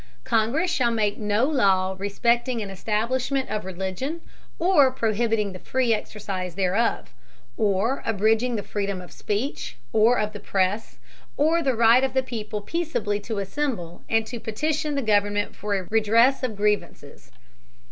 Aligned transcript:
Congress 0.23 0.71
shall 0.71 0.89
make 0.89 1.19
no 1.19 1.43
law 1.45 1.95
respecting 1.95 2.59
an 2.59 2.71
establishment 2.71 3.47
of 3.51 3.65
religion, 3.65 4.21
or 4.57 4.89
prohibiting 4.89 5.53
the 5.53 5.59
free 5.59 5.93
exercise 5.93 6.55
thereof; 6.55 7.13
or 7.55 8.01
abridging 8.03 8.55
the 8.55 8.63
freedom 8.63 8.99
of 8.99 9.11
speech, 9.11 9.77
or 9.93 10.17
of 10.17 10.33
the 10.33 10.39
press; 10.39 10.97
or 11.37 11.61
the 11.61 11.75
right 11.75 12.03
of 12.03 12.15
the 12.15 12.23
people 12.23 12.61
peaceably 12.61 13.19
to 13.19 13.37
assemble, 13.37 14.01
and 14.09 14.25
to 14.25 14.39
petition 14.39 14.95
the 14.95 15.03
Government 15.03 15.55
for 15.55 15.75
a 15.75 15.83
redress 15.83 16.41
of 16.41 16.55
grievances. 16.55 17.29